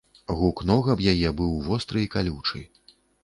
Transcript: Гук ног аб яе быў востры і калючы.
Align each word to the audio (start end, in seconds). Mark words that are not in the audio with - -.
Гук 0.37 0.61
ног 0.69 0.89
аб 0.93 1.03
яе 1.11 1.29
быў 1.43 1.53
востры 1.67 2.01
і 2.05 2.09
калючы. 2.17 2.65